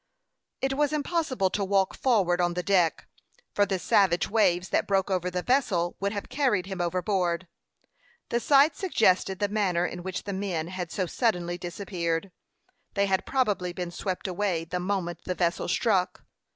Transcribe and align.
It 0.63 0.73
was 0.73 0.93
impossible 0.93 1.51
to 1.51 1.63
walk 1.63 1.93
forward 1.95 2.41
on 2.41 2.55
the 2.55 2.63
deck, 2.63 3.07
for 3.53 3.67
the 3.67 3.77
savage 3.77 4.27
waves 4.27 4.69
that 4.69 4.87
broke 4.87 5.11
over 5.11 5.29
the 5.29 5.43
vessel 5.43 5.95
would 5.99 6.11
have 6.11 6.27
carried 6.27 6.65
him 6.65 6.81
overboard. 6.81 7.47
The 8.29 8.39
sight 8.39 8.75
suggested 8.75 9.37
the 9.37 9.47
manner 9.47 9.85
in 9.85 10.01
which 10.01 10.23
the 10.23 10.33
men 10.33 10.69
had 10.69 10.91
so 10.91 11.05
suddenly 11.05 11.59
disappeared. 11.59 12.31
They 12.95 13.05
had 13.05 13.27
probably 13.27 13.73
been 13.73 13.91
swept 13.91 14.27
away 14.27 14.65
the 14.65 14.79
moment 14.79 15.21
the 15.25 15.35
vessel 15.35 15.67
struck. 15.67 16.23